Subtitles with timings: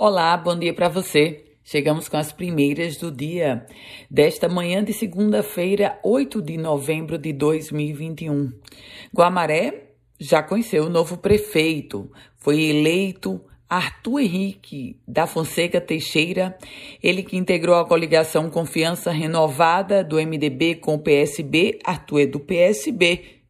[0.00, 1.44] Olá, bom dia para você.
[1.64, 3.66] Chegamos com as primeiras do dia
[4.08, 8.52] desta manhã de segunda-feira, 8 de novembro de 2021.
[9.12, 16.56] Guamaré já conheceu o novo prefeito, foi eleito Arthur Henrique da Fonseca Teixeira,
[17.02, 22.38] ele que integrou a coligação Confiança Renovada do MDB com o PSB, Arthur é do
[22.38, 23.40] PSB,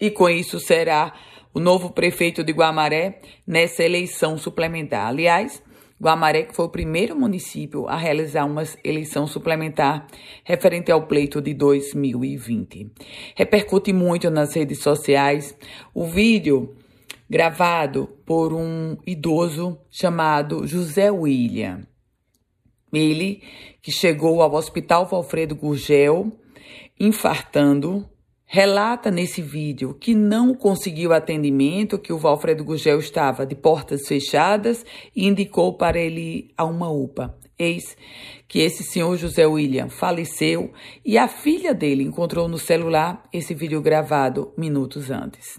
[0.00, 1.14] e com isso será
[1.54, 5.06] o novo prefeito de Guamaré nessa eleição suplementar.
[5.06, 5.62] Aliás,
[6.02, 10.08] Guamaré que foi o primeiro município a realizar uma eleição suplementar
[10.42, 12.90] referente ao pleito de 2020.
[13.36, 15.56] Repercute muito nas redes sociais
[15.94, 16.74] o vídeo
[17.30, 21.86] gravado por um idoso chamado José William.
[22.92, 23.40] Ele
[23.80, 26.32] que chegou ao Hospital Valfredo Gurgel
[26.98, 28.04] infartando
[28.54, 34.84] relata nesse vídeo que não conseguiu atendimento, que o Valfredo Gugel estava de portas fechadas
[35.16, 37.34] e indicou para ele a uma UPA.
[37.58, 37.96] Eis
[38.46, 40.70] que esse senhor José William faleceu
[41.02, 45.58] e a filha dele encontrou no celular esse vídeo gravado minutos antes.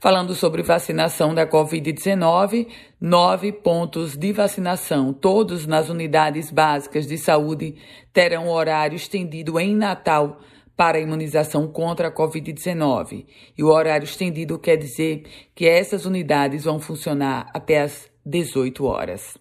[0.00, 7.74] Falando sobre vacinação da Covid-19, nove pontos de vacinação, todos nas unidades básicas de saúde,
[8.14, 10.40] terão horário estendido em Natal
[10.76, 13.26] para a imunização contra a Covid-19.
[13.56, 19.36] E o horário estendido quer dizer que essas unidades vão funcionar até as 18 horas.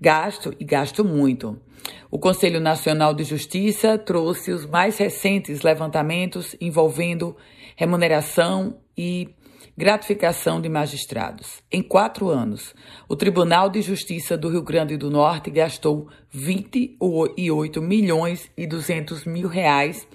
[0.00, 1.60] Gasto e gasto muito.
[2.10, 7.36] O Conselho Nacional de Justiça trouxe os mais recentes levantamentos envolvendo
[7.76, 9.28] remuneração e
[9.76, 11.62] gratificação de magistrados.
[11.70, 12.74] Em quatro anos,
[13.08, 19.48] o Tribunal de Justiça do Rio Grande do Norte gastou 28 milhões e 200 mil
[19.48, 20.06] reais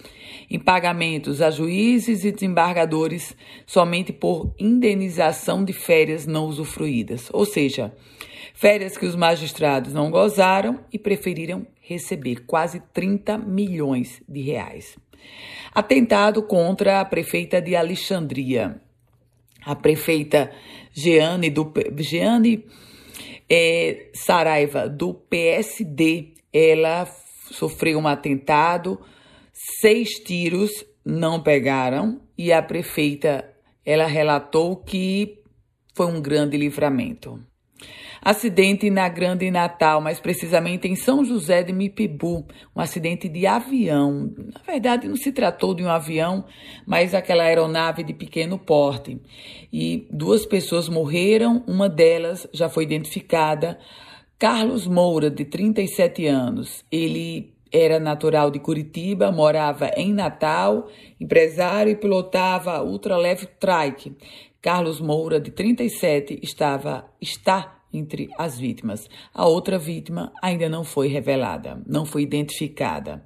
[0.49, 7.93] em pagamentos a juízes e desembargadores somente por indenização de férias não usufruídas, ou seja,
[8.53, 14.97] férias que os magistrados não gozaram e preferiram receber quase 30 milhões de reais.
[15.73, 18.81] Atentado contra a prefeita de Alexandria
[19.67, 20.49] a prefeita
[20.93, 22.65] Jeane, do, Jeane
[23.49, 27.05] é, Saraiva, do PSD, ela
[27.51, 28.97] sofreu um atentado,
[29.81, 30.71] seis tiros
[31.05, 33.53] não pegaram e a prefeita
[33.85, 35.41] ela relatou que
[35.93, 37.43] foi um grande livramento.
[38.27, 42.45] Acidente na Grande Natal, mais precisamente em São José de Mipibu,
[42.75, 44.33] um acidente de avião.
[44.53, 46.43] Na verdade, não se tratou de um avião,
[46.85, 49.17] mas aquela aeronave de pequeno porte.
[49.71, 53.79] E duas pessoas morreram, uma delas já foi identificada.
[54.37, 56.83] Carlos Moura, de 37 anos.
[56.91, 64.17] Ele era natural de Curitiba, morava em Natal, empresário e pilotava ultraleve trike.
[64.61, 69.09] Carlos Moura, de 37, estava está entre as vítimas.
[69.33, 73.25] A outra vítima ainda não foi revelada, não foi identificada.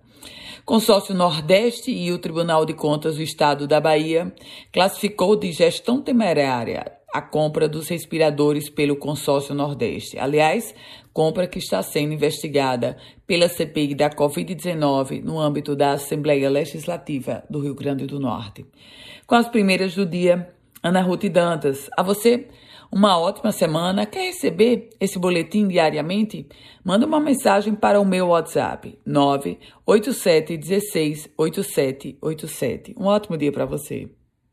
[0.65, 4.33] Consórcio Nordeste e o Tribunal de Contas do Estado da Bahia
[4.71, 10.17] classificou de gestão temerária a compra dos respiradores pelo Consórcio Nordeste.
[10.17, 10.73] Aliás,
[11.11, 12.95] compra que está sendo investigada
[13.27, 18.65] pela CPI da Covid-19 no âmbito da Assembleia Legislativa do Rio Grande do Norte.
[19.27, 21.89] Com as primeiras do dia, Ana Ruth Dantas.
[21.97, 22.47] A você,
[22.91, 24.05] uma ótima semana.
[24.05, 26.47] Quer receber esse boletim diariamente?
[26.83, 32.95] Manda uma mensagem para o meu WhatsApp 987 16 8787.
[32.97, 34.09] Um ótimo dia para você.